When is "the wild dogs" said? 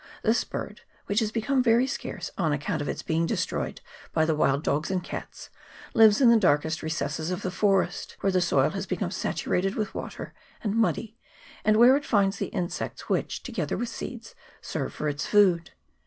4.25-4.89